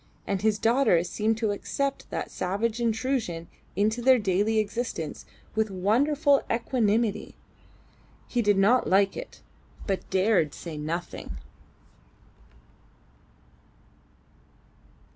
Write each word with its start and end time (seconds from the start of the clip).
And 0.25 0.41
his 0.41 0.57
daughter 0.57 1.03
seemed 1.03 1.37
to 1.37 1.51
accept 1.51 2.09
that 2.09 2.31
savage 2.31 2.79
intrusion 2.81 3.47
into 3.75 4.01
their 4.01 4.17
daily 4.17 4.57
existence 4.57 5.27
with 5.53 5.69
wonderful 5.69 6.41
equanimity. 6.51 7.35
He 8.27 8.41
did 8.41 8.57
not 8.57 8.87
like 8.89 9.15
it, 9.15 9.43
but 9.85 10.09
dared 10.09 10.55
say 10.55 10.75
nothing. 10.75 11.37